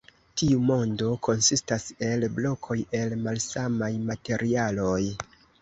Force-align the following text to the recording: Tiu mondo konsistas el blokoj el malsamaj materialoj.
Tiu 0.41 0.61
mondo 0.69 1.09
konsistas 1.27 1.85
el 2.09 2.27
blokoj 2.39 2.79
el 3.03 3.15
malsamaj 3.27 3.91
materialoj. 4.11 5.01